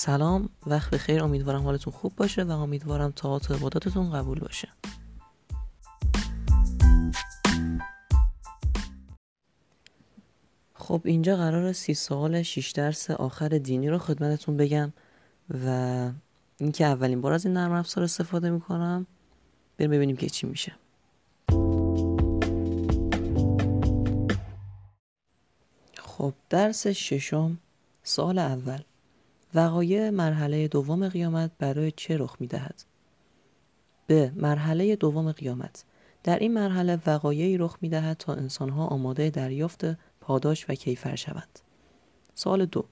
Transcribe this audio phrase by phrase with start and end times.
[0.00, 4.68] سلام وقت بخیر امیدوارم حالتون خوب باشه و امیدوارم تا و عباداتتون قبول باشه.
[10.74, 14.92] خب اینجا قرار سی سوال شیش درس آخر دینی رو خدمتتون بگم
[15.64, 16.10] و
[16.58, 19.06] اینکه اولین بار از این نرم افزار استفاده می‌کنم.
[19.78, 20.72] بریم ببینیم که چی میشه.
[25.98, 27.58] خب درس ششم
[28.02, 28.80] سال اول.
[29.54, 32.84] وقایع مرحله دوم قیامت برای چه رخ می دهد؟
[34.06, 35.84] به مرحله دوم قیامت
[36.24, 39.84] در این مرحله وقایعی رخ می دهد تا انسانها آماده دریافت
[40.20, 41.60] پاداش و کیفر شوند.
[42.34, 42.84] سال دو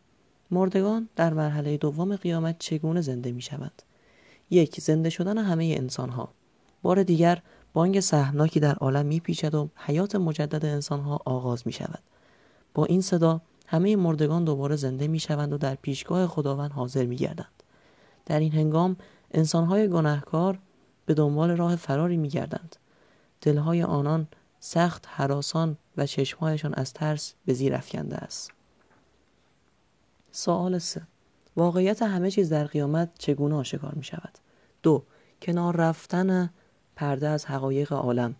[0.50, 3.82] مردگان در مرحله دوم قیامت چگونه زنده می شوند؟
[4.50, 6.28] یک زنده شدن همه انسانها
[6.82, 12.02] بار دیگر بانگ سهمناکی در عالم می پیچد و حیات مجدد انسانها آغاز می شود.
[12.74, 13.40] با این صدا
[13.70, 17.62] همه مردگان دوباره زنده می شوند و در پیشگاه خداوند حاضر می گردند.
[18.26, 18.96] در این هنگام
[19.30, 20.58] انسانهای گناهکار
[21.06, 22.76] به دنبال راه فراری می گردند.
[23.40, 24.26] دلهای آنان
[24.60, 28.52] سخت حراسان و چشمهایشان از ترس به زیر افکنده است.
[30.32, 31.02] سوال سه
[31.56, 34.38] واقعیت همه چیز در قیامت چگونه آشکار می شود؟
[34.82, 35.02] دو
[35.42, 36.50] کنار رفتن
[36.96, 38.34] پرده از حقایق عالم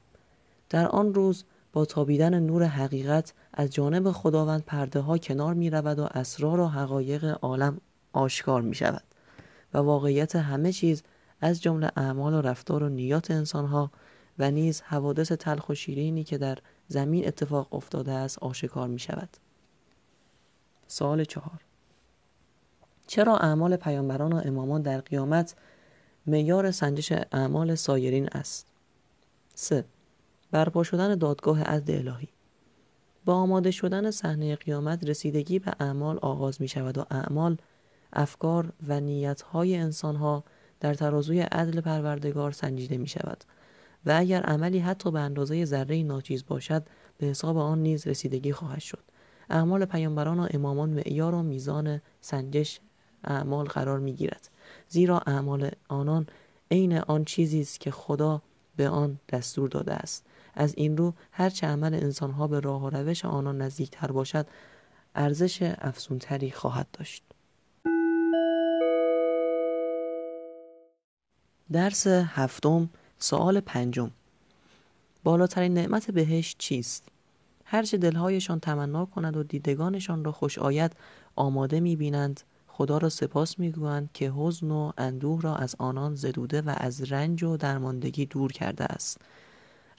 [0.70, 1.44] در آن روز
[1.84, 7.38] تابیدن نور حقیقت از جانب خداوند پرده ها کنار می رود و اسرار و حقایق
[7.42, 7.80] عالم
[8.12, 9.04] آشکار می شود
[9.74, 11.02] و واقعیت همه چیز
[11.40, 13.90] از جمله اعمال و رفتار و نیات انسان ها
[14.38, 19.28] و نیز حوادث تلخ و شیرینی که در زمین اتفاق افتاده است آشکار می شود
[20.86, 21.60] سوال چهار.
[23.06, 25.54] چرا اعمال پیامبران و امامان در قیامت
[26.26, 28.66] معیار سنجش اعمال سایرین است؟
[29.54, 29.84] 3.
[30.50, 32.28] برپا شدن دادگاه عدل الهی.
[33.24, 37.56] با آماده شدن صحنه قیامت رسیدگی به اعمال آغاز می شود و اعمال
[38.12, 40.44] افکار و نیتهای انسانها
[40.80, 43.44] در ترازوی عدل پروردگار سنجیده می شود
[44.06, 46.86] و اگر عملی حتی به اندازه ذره ناچیز باشد
[47.18, 49.02] به حساب آن نیز رسیدگی خواهد شد.
[49.50, 52.80] اعمال پیامبران و امامان معیار و میزان سنجش
[53.24, 54.50] اعمال قرار می گیرد
[54.88, 56.26] زیرا اعمال آنان
[56.70, 58.42] عین آن چیزی است که خدا
[58.76, 60.26] به آن دستور داده است.
[60.58, 64.46] از این رو هرچه عمل انسانها به راه و روش آنان نزدیکتر باشد
[65.14, 67.22] ارزش افزونتری خواهد داشت.
[71.72, 74.10] درس هفتم سوال پنجم.
[75.24, 77.08] بالاترین نعمت بهش چیست؟
[77.64, 80.92] هرچه دلهایشان تمنا کند و دیدگانشان را خوش آید
[81.36, 86.62] آماده می بینند خدا را سپاس می‌گویند که حزن و اندوه را از آنان زدوده
[86.62, 89.20] و از رنج و درماندگی دور کرده است.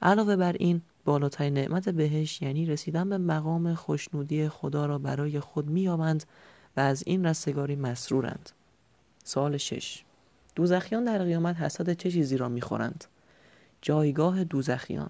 [0.02, 5.68] علاوه بر این بالاترین نعمت بهش یعنی رسیدن به مقام خوشنودی خدا را برای خود
[5.68, 6.24] مییابند
[6.78, 8.50] و از این رستگاری مسرورند.
[9.24, 10.04] سال شش.
[10.56, 13.06] دوزخیان در قیامت حسد چه چیزی را می‌خورند؟
[13.82, 15.09] جایگاه دوزخیان.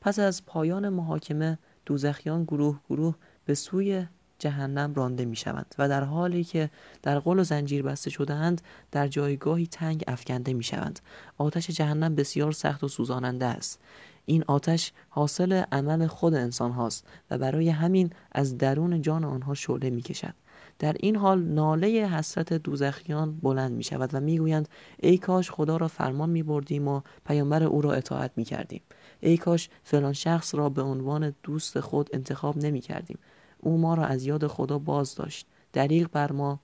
[0.00, 4.06] پس از پایان محاکمه دوزخیان گروه گروه به سوی
[4.38, 6.70] جهنم رانده می شوند و در حالی که
[7.02, 8.62] در قل و زنجیر بسته شدهاند
[8.92, 11.00] در جایگاهی تنگ افکنده می شوند
[11.38, 13.80] آتش جهنم بسیار سخت و سوزاننده است.
[14.26, 19.90] این آتش حاصل عمل خود انسان هاست و برای همین از درون جان آنها شعله
[19.90, 20.34] می کشد
[20.78, 24.68] در این حال ناله حسرت دوزخیان بلند می شود و می گویند
[24.98, 28.82] ای کاش خدا را فرمان می بردیم و پیامبر او را اطاعت می کردیم
[29.20, 33.18] ای کاش فلان شخص را به عنوان دوست خود انتخاب نمی کردیم
[33.58, 36.60] او ما را از یاد خدا باز داشت دریغ بر ما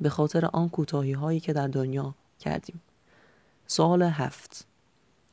[0.00, 2.80] به خاطر آن کوتاهی هایی که در دنیا کردیم.
[3.66, 4.66] سوال هفت.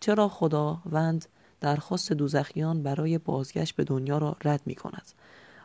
[0.04, 1.26] چرا خداوند
[1.62, 5.12] درخواست دوزخیان برای بازگشت به دنیا را رد می کند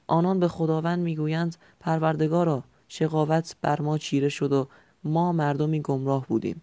[0.06, 4.68] آنان به خداوند می‌گویند پروردگارا شقاوت بر ما چیره شد و
[5.04, 6.62] ما مردمی گمراه بودیم.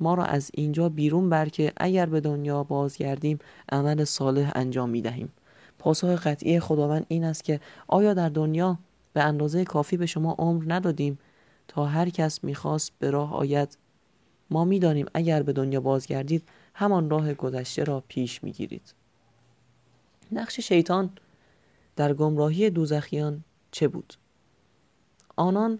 [0.00, 3.38] ما را از اینجا بیرون بر که اگر به دنیا بازگردیم
[3.72, 5.32] عمل صالح انجام می دهیم
[5.78, 8.78] پاسخ قطعی خداوند این است که آیا در دنیا
[9.12, 11.18] به اندازه کافی به شما عمر ندادیم
[11.68, 13.78] تا هر کس می‌خواست به راه آید؟
[14.50, 16.42] ما می‌دانیم اگر به دنیا بازگردید
[16.74, 18.94] همان راه گذشته را پیش می‌گیرید.
[20.32, 21.10] نقش شیطان
[21.96, 24.14] در گمراهی دوزخیان چه بود؟
[25.36, 25.78] آنان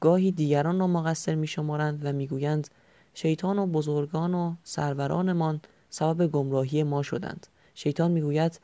[0.00, 2.68] گاهی دیگران را مقصر میشمارند و می‌گویند
[3.14, 5.60] شیطان و بزرگان و سرورانمان
[5.90, 7.46] سبب گمراهی ما شدند.
[7.74, 8.60] شیطان می‌گوید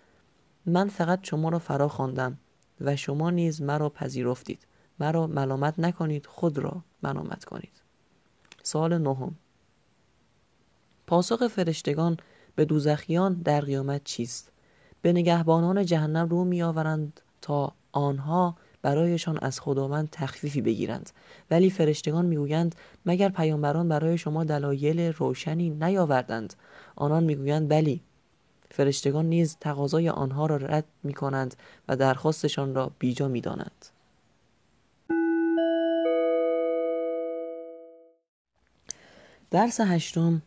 [0.66, 2.38] من فقط شما را فرا خواندم
[2.80, 4.66] و شما نیز مرا پذیرفتید.
[5.00, 7.82] مرا ملامت نکنید خود را ملامت کنید.
[8.62, 9.34] سال نهم.
[11.06, 12.16] پاسخ فرشتگان
[12.56, 14.52] به دوزخیان در قیامت چیست؟
[15.02, 21.10] به نگهبانان جهنم رو میآورند تا آنها برایشان از خداوند تخفیفی بگیرند.
[21.50, 22.74] ولی فرشتگان می‌گویند
[23.06, 26.54] مگر پیامبران برای شما دلایل روشنی نیاوردند؟
[26.96, 28.00] آنان می‌گویند بلی
[28.70, 31.56] فرشتگان نیز تقاضای آنها را رد می کنند
[31.88, 33.86] و درخواستشان را بیجا می دانند.
[39.50, 40.42] درس هشتم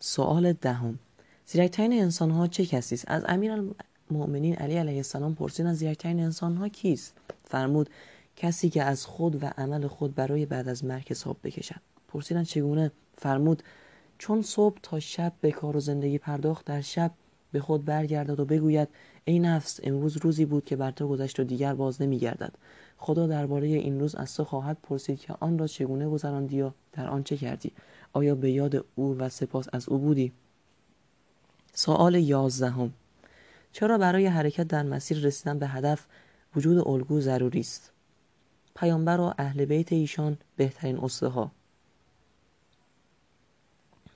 [0.00, 0.98] سوال دهم.
[1.46, 6.56] زیرکترین انسان ها چه کسی است؟ از امیر المؤمنین علی علیه السلام پرسیدند زیرکترین انسان
[6.56, 7.14] ها کیست؟
[7.44, 7.90] فرمود
[8.36, 11.80] کسی که از خود و عمل خود برای بعد از مرگ حساب بکشد.
[12.08, 13.62] پرسیدند چگونه؟ فرمود
[14.18, 17.10] چون صبح تا شب به کار و زندگی پرداخت در شب
[17.52, 18.88] به خود برگردد و بگوید
[19.24, 22.52] ای نفس امروز روزی بود که بر تو گذشت و دیگر باز نمیگردد.
[22.98, 27.08] خدا درباره این روز از تو خواهد پرسید که آن را چگونه گذراندی و در
[27.08, 27.72] آن چه کردی؟
[28.18, 30.32] آیا به یاد او و سپاس از او بودی؟
[31.74, 32.92] سوال یازدهم.
[33.72, 36.06] چرا برای حرکت در مسیر رسیدن به هدف
[36.56, 37.90] وجود الگو ضروری است؟
[38.76, 41.50] پیامبر و اهل بیت ایشان بهترین اسوه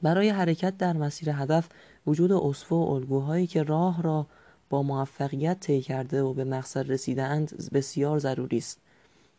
[0.02, 1.69] برای حرکت در مسیر هدف
[2.06, 4.26] وجود اسوه و الگوهایی که راه را
[4.70, 8.81] با موفقیت طی کرده و به مقصد رسیدهاند بسیار ضروری است.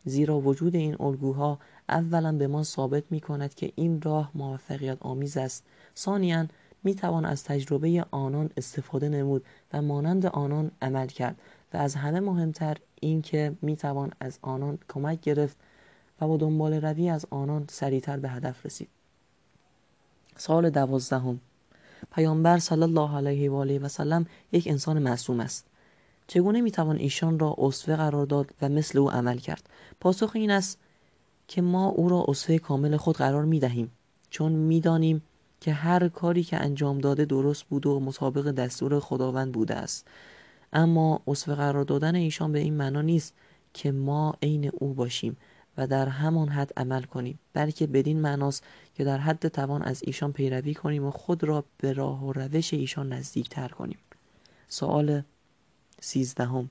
[0.04, 1.58] زیرا وجود این الگوها
[1.88, 5.64] اولا به ما ثابت می کند که این راه موفقیت آمیز است.
[5.96, 6.46] ثانیا
[6.84, 11.36] می توان از تجربه آنان استفاده نمود و مانند آنان عمل کرد
[11.74, 15.56] و از همه مهمتر این که می توان از آنان کمک گرفت
[16.20, 18.88] و با دنبال روی از آنان سریعتر به هدف رسید.
[20.36, 21.40] سال دوازدهم.
[22.14, 25.66] پیامبر صلی الله علیه و آله و سلم یک انسان معصوم است.
[26.26, 30.78] چگونه می‌توان ایشان را اسوه قرار داد و مثل او عمل کرد؟ پاسخ این است
[31.48, 33.92] که ما او را اسوه کامل خود قرار می دهیم
[34.30, 35.22] چون می‌دانیم
[35.60, 40.08] که هر کاری که انجام داده درست بود و مطابق دستور خداوند بوده است.
[40.72, 43.34] اما اسوه قرار دادن ایشان به این معنا نیست
[43.74, 45.36] که ما عین او باشیم
[45.76, 50.32] و در همان حد عمل کنیم بلکه بدین معناست که در حد توان از ایشان
[50.32, 53.98] پیروی کنیم و خود را به راه و روش ایشان نزدیکتر کنیم.
[54.68, 55.22] سوال
[56.04, 56.70] سیزدهم.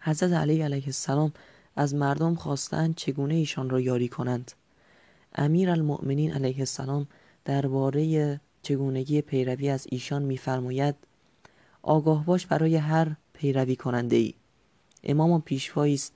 [0.00, 1.32] حضرت علی علیه السلام
[1.76, 4.52] از مردم خواستند چگونه ایشان را یاری کنند.
[5.34, 7.06] امیر المؤمنین علیه السلام
[7.44, 10.94] درباره چگونگی پیروی از ایشان میفرماید
[11.82, 14.34] آگاه باش برای هر پیروی کننده ای
[15.02, 16.12] امام پیشوایی است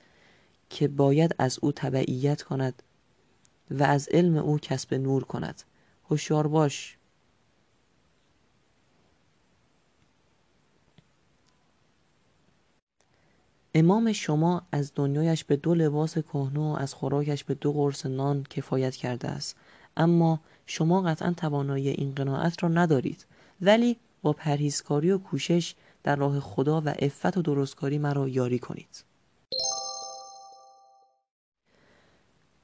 [0.71, 2.83] که باید از او تبعیت کند
[3.71, 5.63] و از علم او کسب نور کند.
[6.11, 6.98] هوشیار باش.
[13.75, 18.43] امام شما از دنیایش به دو لباس کهنه و از خوراکش به دو قرص نان
[18.51, 19.57] کفایت کرده است.
[19.97, 23.27] اما شما قطعا توانایی این قناعت را ندارید.
[23.61, 29.05] ولی با پرهیزکاری و کوشش در راه خدا و عفت و درستکاری مرا یاری کنید.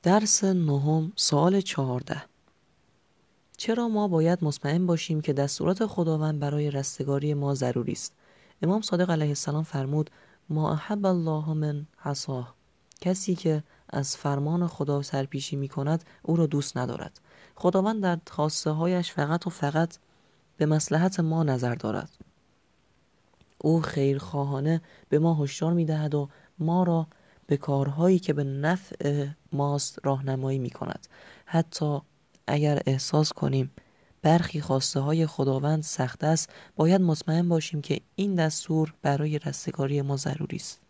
[0.02, 2.22] درس نهم سوال چهارده.
[3.56, 8.12] چرا ما باید مطمئن باشیم که دستورات خداوند برای رستگاری ما ضروری است؟
[8.62, 10.10] امام صادق علیه السلام فرمود
[10.49, 12.55] ما احب الله من حصاه
[13.00, 17.20] کسی که از فرمان خدا سرپیشی می کند او را دوست ندارد.
[17.55, 19.99] خداوند در خواسته هایش فقط و فقط
[20.56, 22.11] به مسلحت ما نظر دارد.
[23.58, 26.28] او خیرخواهانه به ما هشدار می دهد و
[26.59, 27.07] ما را
[27.47, 31.07] به کارهایی که به نفع ماست راهنمایی می کند
[31.47, 32.00] حتی
[32.47, 33.71] اگر احساس کنیم
[34.25, 36.50] برخی خواسته های خداوند سخت است.
[36.76, 40.81] باید مطمئن باشیم که این دستور برای رستگاری ما ضروری است.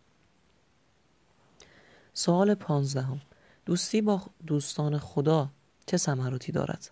[2.13, 3.21] سوال پانزدهم.
[3.65, 5.49] دوستی با دوستان خدا
[5.85, 6.91] چه ثمراتی دارد؟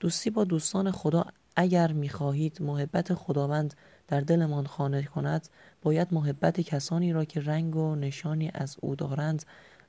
[0.00, 1.24] دوستی با دوستان خدا
[1.56, 3.74] اگر می‌خواهید محبت خداوند
[4.08, 5.48] در دلمان خانه کند
[5.82, 9.44] باید محبت کسانی را که رنگ و نشانی از او دارند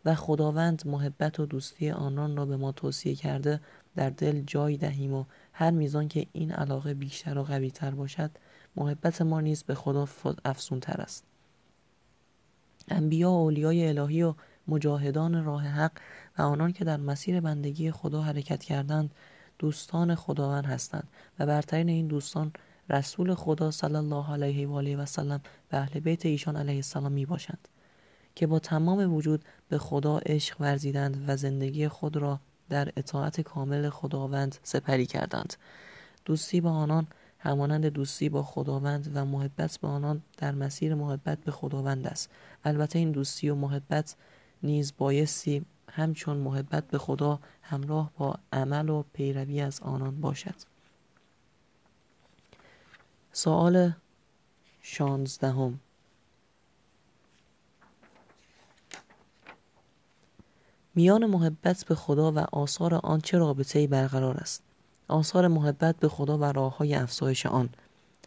[0.06, 3.60] و خداوند محبت و دوستی آنان را به ما توصیه کرده
[3.96, 5.26] در دل جای دهیم و
[5.58, 8.32] هر میزان که این علاقه بیشتر و قوی تر باشد
[8.76, 10.08] محبت ما نیز به خدا
[10.46, 11.24] افزون تر است.
[12.88, 14.34] انبیا و اولیای الهی و
[14.68, 15.92] مجاهدان راه حق
[16.38, 19.12] و آنان که در مسیر بندگی خدا حرکت کردند
[19.60, 21.08] دوستان خداوند هستند
[21.40, 22.52] و برترین این دوستان
[22.90, 27.12] رسول خدا صلی الله علیه و آله و سلم و اهل بیت ایشان علیه السلام
[27.12, 27.68] می باشند
[28.36, 33.90] که با تمام وجود به خدا عشق ورزیدند و زندگی خود را در اطاعت کامل
[33.90, 35.54] خداوند سپری کردند.
[36.26, 37.08] دوستی با آنان
[37.40, 42.30] همانند دوستی با خداوند و محبت به آنان در مسیر محبت به خداوند است.
[42.66, 44.16] البته این دوستی و محبت
[44.64, 50.56] نیز بایستی همچون محبت به خدا همراه با عمل و پیروی از آنان باشد.
[53.32, 53.92] سوال
[54.82, 55.80] شانزدهم.
[60.96, 64.64] میان محبت به خدا و آثار آن چه رابطه برقرار است؟
[65.08, 67.70] آثار محبت به خدا و راه های افزایش آن.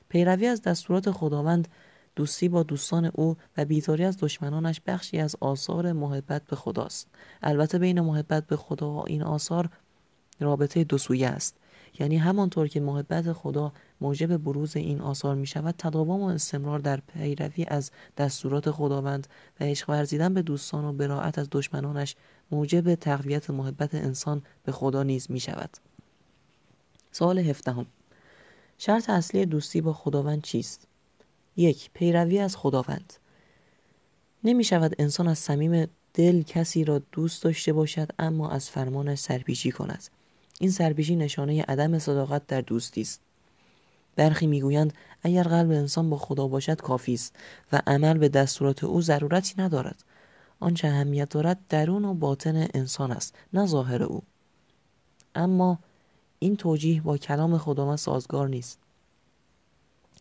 [0.08, 1.68] پیروی از دستورات خداوند
[2.16, 7.08] دوستی با دوستان او و بیزاری از دشمنانش بخشی از آثار محبت به خداست.
[7.42, 9.68] البته بین محبت به خدا و این آثار
[10.40, 11.56] رابطه دو سویه است.
[11.99, 17.00] یعنی همانطور که محبت خدا موجب بروز این آثار می شود تداوم و استمرار در
[17.00, 19.26] پیروی از دستورات خداوند
[19.61, 22.16] و عشق ورزیدن به دوستان و براعت از دشمنانش
[22.50, 25.71] موجب تقویت محبت انسان به خدا نیز می شود
[27.12, 27.87] سوال هفدهم.
[28.78, 30.87] شرط اصلی دوستی با خداوند چیست؟
[31.57, 33.12] یک پیروی از خداوند.
[34.45, 39.71] نمی شود انسان از صمیم دل کسی را دوست داشته باشد اما از فرمانش سرپیچی
[39.71, 40.04] کند.
[40.61, 43.21] این سرپیچی نشانه عدم صداقت در دوستی است.
[44.17, 47.37] برخی می‌گویند اگر قلب انسان با خدا باشد کافی است
[47.73, 50.05] و عمل به دستورات او ضرورتی ندارد.
[50.61, 54.23] آنچه اهمیت دارد درون و باطن انسان است نه ظاهر او.
[55.35, 55.79] اما
[56.38, 58.79] این توجیه با کلام خداوند سازگار نیست.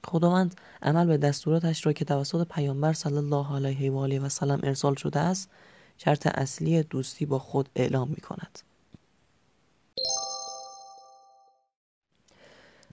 [0.05, 4.59] خداوند عمل به دستوراتش را که توسط پیامبر صلی الله علیه و آله و سلم
[4.63, 5.49] ارسال شده است
[5.97, 8.59] شرط اصلی دوستی با خود اعلام می کند.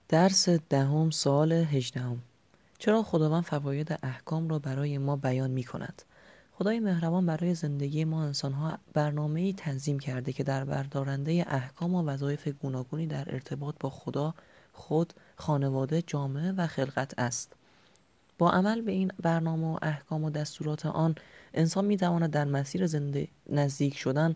[0.09, 2.21] درس دهم سال هجدهم.
[2.79, 6.01] چرا خداوند فواید احکام را برای ما بیان می کند؟
[6.51, 12.03] خدای مهربان برای زندگی ما انسانها برنامه ای تنظیم کرده که در بردارنده احکام و
[12.03, 14.33] وظایف گوناگونی در ارتباط با خدا
[14.73, 17.53] خود خانواده جامعه و خلقت است.
[18.37, 21.15] با عمل به این برنامه و احکام و دستورات آن
[21.53, 24.35] انسان می تواند در مسیر زنده نزدیک شدن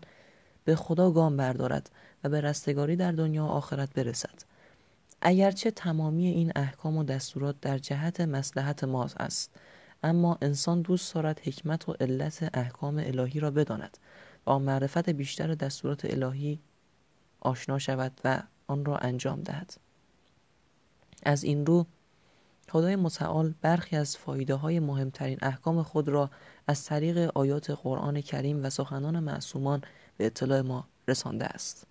[0.64, 1.90] به خدا گام بردارد
[2.24, 4.50] و به رستگاری در دنیا و آخرت برسد.
[5.22, 9.50] اگرچه تمامی این احکام و دستورات در جهت مسلحت ما است
[10.02, 13.98] اما انسان دوست دارد حکمت و علت احکام الهی را بداند
[14.44, 16.60] با معرفت بیشتر دستورات الهی
[17.40, 19.74] آشنا شود و آن را انجام دهد.
[21.22, 21.86] از این رو
[22.68, 26.30] خدای متعال برخی از فایده های مهمترین احکام خود را
[26.66, 29.82] از طریق آیات قرآن کریم و سخنان معصومان
[30.16, 31.86] به اطلاع ما رسانده است.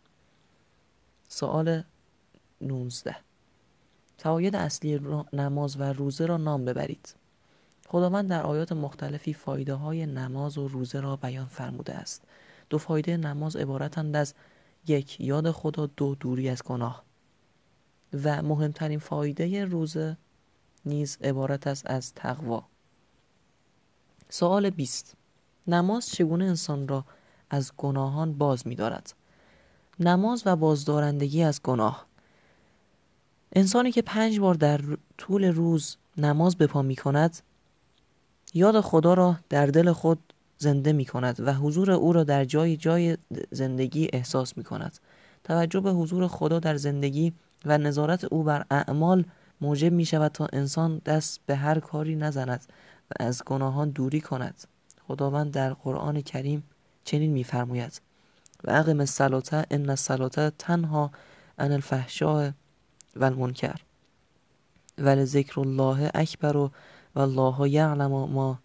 [1.27, 1.83] سوال
[2.61, 3.15] 19
[4.17, 4.99] فواید اصلی
[5.33, 7.15] نماز و روزه را نام ببرید.
[7.87, 12.23] خداوند در آیات مختلفی فایده های نماز و روزه را بیان فرموده است.
[12.69, 14.33] دو فایده نماز عبارتند از
[14.87, 17.03] یک یاد خدا دو دوری از گناه.
[18.23, 20.17] و مهمترین فایده روزه
[20.85, 22.63] نیز عبارت است از تقوا.
[24.29, 25.13] سوال 20
[25.67, 27.05] نماز چگونه انسان را
[27.49, 29.13] از گناهان باز می دارد؟
[29.99, 32.08] نماز و بازدارندگی از گناه.
[33.53, 34.81] انسانی که پنج بار در
[35.17, 37.39] طول روز نماز به پا می کند
[38.53, 42.77] یاد خدا را در دل خود زنده می کند و حضور او را در جای
[42.77, 43.17] جای
[43.51, 44.99] زندگی احساس می کند
[45.43, 47.33] توجه به حضور خدا در زندگی
[47.65, 49.25] و نظارت او بر اعمال
[49.61, 52.65] موجب می شود تا انسان دست به هر کاری نزند
[53.11, 54.63] و از گناهان دوری کند.
[55.07, 56.63] خداوند در قرآن کریم
[57.03, 58.01] چنین میفرماید.
[58.63, 61.11] و اقم الصلاه ان الصلاه تنها
[61.59, 62.51] عن الفحشاء
[63.19, 63.81] و المنکر.
[64.97, 66.71] و ذکر الله اکبر و
[67.15, 68.59] الله یعلم ما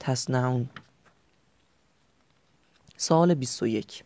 [0.00, 0.68] تصنعون.
[2.96, 4.04] سال 21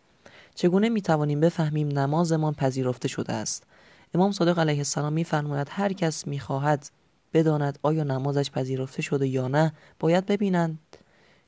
[0.55, 3.67] چگونه می توانیم بفهمیم نمازمان پذیرفته شده است؟
[4.14, 6.90] امام صادق علیه السلام میفرماید هر کس می‌خواهد
[7.33, 10.79] بداند آیا نمازش پذیرفته شده یا نه باید ببینند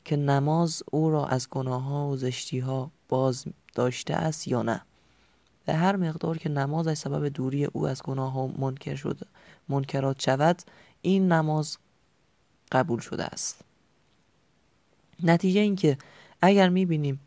[0.04, 4.82] که نماز او را از گناه ها و زشتی ها باز داشته است یا نه.
[5.66, 9.26] به هر مقدار که نمازش سبب دوری او از گناه ها منکر شده
[9.68, 10.62] منکرات شود
[11.02, 11.78] این نماز
[12.72, 13.60] قبول شده است.
[15.22, 15.98] نتیجه اینکه
[16.42, 17.20] اگر می‌بینیم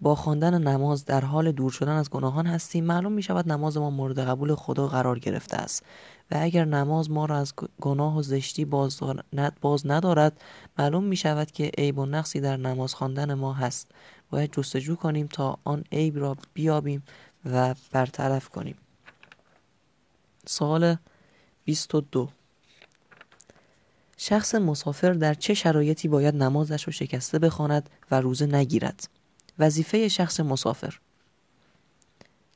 [0.00, 3.90] با خواندن نماز در حال دور شدن از گناهان هستیم معلوم می شود نماز ما
[3.90, 5.84] مورد قبول خدا قرار گرفته است.
[6.30, 9.00] و اگر نماز ما را از گناه و زشتی باز,
[9.60, 10.40] باز ندارد
[10.78, 13.90] معلوم می شود که عیب و نقصی در نماز خواندن ما هست.
[14.30, 17.02] باید جستجو کنیم تا آن عیب را بیابیم
[17.44, 18.76] و برطرف کنیم.
[20.46, 20.96] سوال
[21.64, 22.28] 22
[24.16, 29.08] شخص مسافر در چه شرایطی باید نمازش را شکسته بخواند و روزه نگیرد؟
[29.58, 30.94] وظیفه شخص مسافر.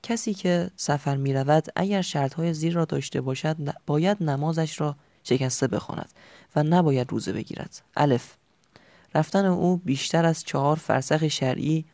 [0.03, 5.67] کسی که سفر می رود اگر شرطهای زیر را داشته باشد باید نمازش را شکسته
[5.67, 6.13] بخواند
[6.57, 7.83] و نباید روزه بگیرد.
[7.97, 8.35] الف.
[9.15, 11.85] رفتن او بیشتر از چهار فرسخ شرعی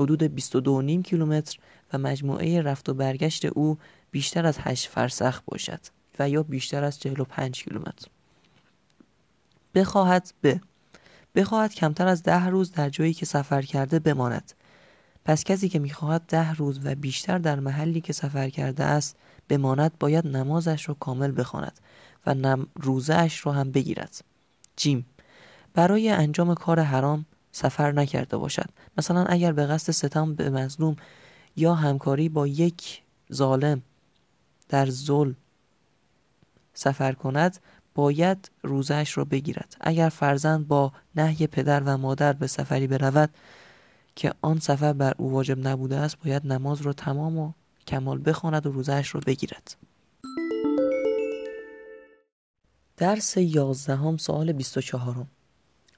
[0.00, 1.58] حدود 22.5 کیلومتر
[1.92, 3.78] و مجموعه رفت و برگشت او
[4.10, 5.80] بیشتر از 8 فرسخ باشد
[6.18, 8.06] و یا بیشتر از 45 کیلومتر.
[9.74, 10.60] بخواهد به
[11.34, 14.52] بخواهد کمتر از ده روز در جایی که سفر کرده بماند.
[15.24, 19.16] پس کسی که می‌خواهد ده روز و بیشتر در محلی که سفر کرده است
[19.48, 21.80] بماند باید نمازش را کامل بخواند
[22.26, 24.24] و نم روزهش را هم بگیرد.
[24.76, 25.06] جیم
[25.74, 28.68] برای انجام کار حرام سفر نکرده باشد.
[28.98, 30.96] مثلا اگر به قصد ستم به مظلوم
[31.56, 33.02] یا همکاری با یک
[33.32, 33.82] ظالم
[34.68, 35.36] در ظلم
[36.74, 37.58] سفر کند
[37.94, 39.76] باید روزش را بگیرد.
[39.80, 43.30] اگر فرزند با نهی پدر و مادر به سفری برود
[44.16, 47.52] که آن سفر بر او واجب نبوده است باید نماز را تمام و
[47.86, 49.76] کمال بخواند و روزش را بگیرد.
[52.96, 55.26] درس یازدهم سوال 24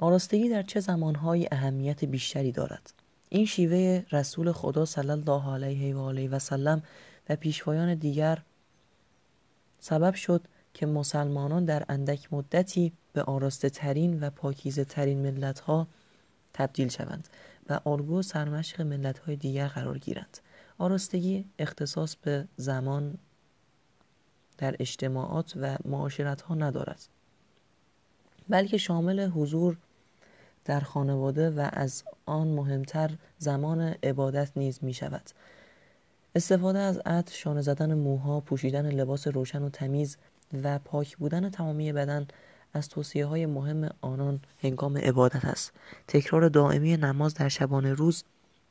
[0.02, 2.92] آراستگی در چه زمانهایی اهمیت بیشتری دارد؟
[3.28, 6.82] این شیوه رسول خدا صلی الله علیه و آله و سلم
[7.28, 8.42] و پیشوایان دیگر
[9.80, 10.44] سبب شد
[10.74, 15.86] که مسلمانان در اندک مدتی به آراسته ترین و پاکیزه ترین ملت ها
[16.52, 17.28] تبدیل شوند
[17.68, 20.38] و الگو سرمشق ملت های دیگر قرار گیرند.
[20.78, 23.18] آراستگی اختصاص به زمان
[24.58, 27.08] در اجتماعات و معاشرت ها ندارد
[28.48, 29.76] بلکه شامل حضور
[30.64, 35.30] در خانواده و از آن مهمتر زمان عبادت نیز می شود
[36.34, 40.16] استفاده از عطر شانه زدن موها پوشیدن لباس روشن و تمیز
[40.62, 42.26] و پاک بودن تمامی بدن
[42.74, 45.72] از توصیه های مهم آنان هنگام عبادت است.
[46.08, 48.24] تکرار دائمی نماز در شبانه روز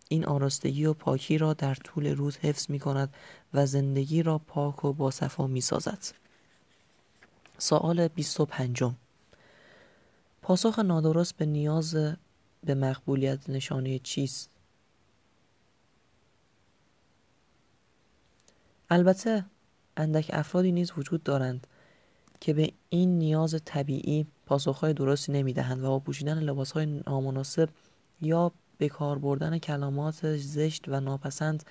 [0.10, 3.14] این آراستگی و پاکی را در طول روز حفظ می کند
[3.54, 6.00] و زندگی را پاک و باصفا می سازد
[7.58, 8.84] سوال 25
[10.52, 11.96] پاسخ نادرست به نیاز
[12.64, 14.50] به مقبولیت نشانه چیست؟
[18.90, 19.46] البته
[19.98, 21.68] اندک افرادی نیز وجود دارند
[22.40, 27.70] که به این نیاز طبیعی پاسخهای درستی نمی‌دهند و با پوشیدن لباسهای نامناسب
[28.22, 31.64] یا به کار بردن کلمات زشت و ناپسند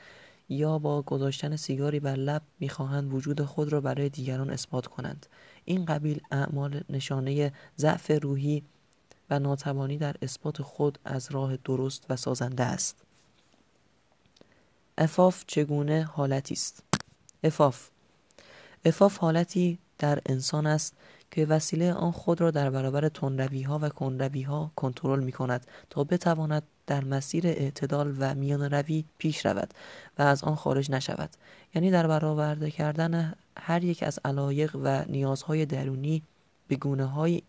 [0.51, 5.27] یا با گذاشتن سیگاری بر لب می‌خواهند وجود خود را برای دیگران اثبات کنند.
[5.65, 8.63] این قبیل اعمال نشانه ضعف روحی
[9.31, 12.97] و ناتوانی در اثبات خود از راه درست و سازنده است.
[14.99, 16.83] افاف چگونه حالتی است؟
[17.45, 17.89] افاف.
[18.85, 20.97] افاف حالتی در انسان است
[21.31, 25.67] که وسیله آن خود را در برابر تندروی ها و کنروی ها کنترل می کند
[25.91, 29.75] تا بتواند در مسیر اعتدال و میان روی پیش رود
[30.19, 31.31] و از آن خارج نشود.
[31.75, 36.23] یعنی در برآورده کردن هر یک از علایق و نیازهای درونی
[36.69, 37.43] به گونه های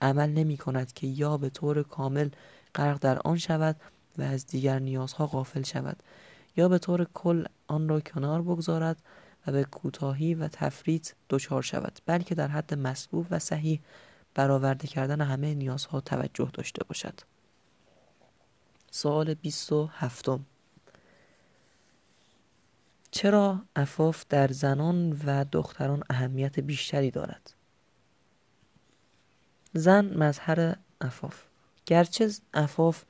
[0.00, 2.28] عمل نمی کند که یا به طور کامل
[2.74, 3.76] غرق در آن شود
[4.18, 6.02] و از دیگر نیازها غافل شود
[6.56, 8.96] یا به طور کل آن را کنار بگذارد
[9.46, 13.80] و به کوتاهی و تفریط دچار شود بلکه در حد مسبوب و صحیح
[14.34, 17.20] برآورده کردن همه نیازها توجه داشته باشد.
[18.90, 20.28] سوال 27
[23.10, 27.54] چرا افاف در زنان و دختران اهمیت بیشتری دارد؟
[29.72, 31.42] زن مظهر افاف
[31.86, 33.04] گرچه افاف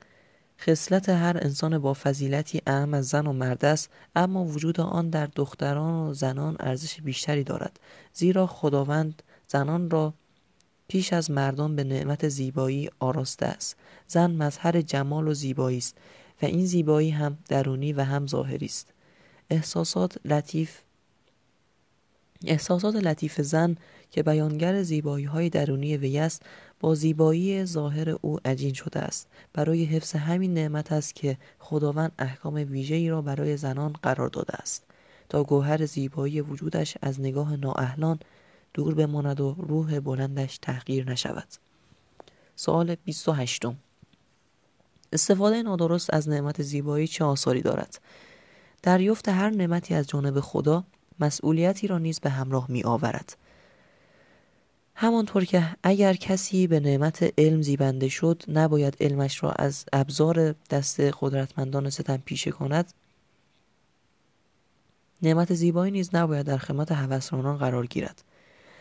[0.61, 5.27] خصلت هر انسان با فضیلتی اهم از زن و مرد است اما وجود آن در
[5.27, 7.81] دختران و زنان ارزش بیشتری دارد
[8.12, 10.14] زیرا خداوند زنان را
[10.88, 13.77] پیش از مردان به نعمت زیبایی آراسته است.
[14.07, 15.96] زن مظهر جمال و زیبایی است
[16.42, 18.92] و این زیبایی هم درونی و هم ظاهری است.
[19.51, 20.79] احساسات لطیف
[22.46, 23.77] احساسات لطیف زن
[24.11, 26.42] که بیانگر زیبایی های درونی وی است
[26.81, 29.29] با زیبایی ظاهر او عجین شده است.
[29.53, 34.85] برای حفظ همین نعمت است که خداوند احکام ویژه‌ای را برای زنان قرار داده است.
[35.29, 38.18] تا گوهر زیبایی وجودش از نگاه نااهلان
[38.79, 41.49] دور بماند و روح بلندش تحقیر نشود.
[42.57, 43.62] سوال 28
[45.12, 48.01] استفاده نادرست از نعمت زیبایی چه آثاری دارد؟
[48.83, 50.85] دریافت هر نعمتی از جانب خدا
[51.21, 53.37] مسئولیتی را نیز به همراه می آورد
[54.95, 61.01] همانطور که اگر کسی به نعمت علم زیبنده شد نباید علمش را از ابزار دست
[61.01, 62.93] قدرتمندان ستم پیشه کند.
[65.23, 68.28] نعمت زیبایی نیز نباید در خدمت هوسرانان قرار گیرد.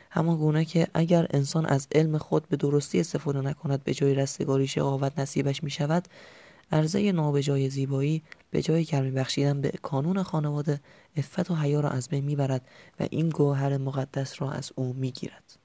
[0.09, 4.67] همان گونه که اگر انسان از علم خود به درستی استفاده نکند به جای رستگاری
[4.67, 6.07] شقاوت نصیبش می شود
[6.71, 10.79] عرضه نابجای زیبایی به جای کرمی بخشیدن به کانون خانواده
[11.17, 12.67] افت و حیا را از بین می‌برد
[12.99, 15.57] و این گوهر مقدس را از او می‌گیرد.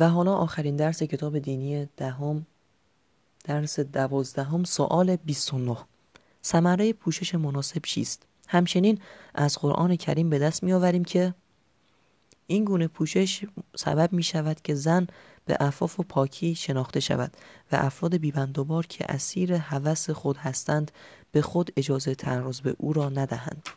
[0.00, 2.46] و حالا آخرین درس کتاب دینی دهم
[3.44, 5.76] درس دوازدهم سوال 29
[6.44, 8.98] ثمره پوشش مناسب چیست؟ همچنین
[9.34, 11.34] از قرآن کریم به دست می آوریم که
[12.46, 13.44] این گونه پوشش
[13.76, 15.06] سبب می شود که زن
[15.46, 17.36] به عفاف و پاکی شناخته شود
[17.72, 20.92] و افراد بیبندوبار که اسیر هوس خود هستند
[21.32, 23.68] به خود اجازه تعرض به او را ندهند.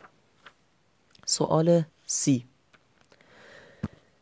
[1.26, 2.44] سوال سی.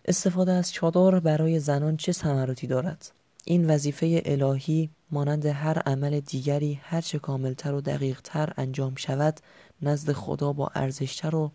[0.04, 3.10] استفاده از چادر برای زنان چه ثمراتی دارد؟
[3.44, 9.40] این وظیفه الهی مانند هر عمل دیگری هرچه کاملتر و دقیقتر انجام شود
[9.82, 11.52] نزد خدا با ارزشتر و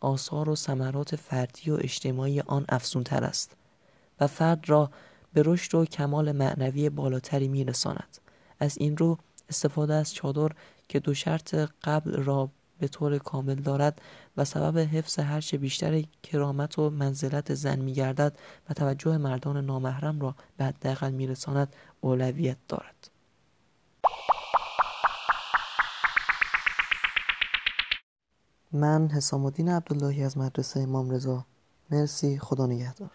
[0.00, 3.56] آثار و ثمرات فردی و اجتماعی آن افزونتر است
[4.20, 4.90] و فرد را
[5.32, 8.18] به رشد و کمال معنوی بالاتری میرساند.
[8.60, 10.48] از این رو استفاده از چادر
[10.88, 14.00] که دو شرط قبل را به طور کامل دارد
[14.36, 18.38] و سبب حفظ هرچه بیشتر کرامت و منزلت زن میگردد
[18.70, 23.10] و توجه مردان نامحرم را به حداقل میرساند اولویت دارد.
[28.72, 31.44] من حسام الدین عبداللهی از مدرسه امام رضا.
[31.90, 32.38] مرسی.
[32.38, 33.10] خدا نگهدار.